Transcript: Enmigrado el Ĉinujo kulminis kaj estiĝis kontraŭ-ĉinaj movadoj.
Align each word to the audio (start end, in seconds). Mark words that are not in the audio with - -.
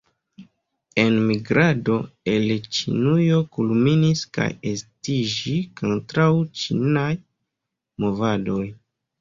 Enmigrado 1.01 1.97
el 2.33 2.53
Ĉinujo 2.77 3.41
kulminis 3.57 4.23
kaj 4.39 4.49
estiĝis 4.71 5.61
kontraŭ-ĉinaj 5.83 7.09
movadoj. 8.07 8.67